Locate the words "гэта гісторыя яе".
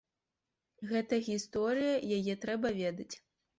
0.91-2.33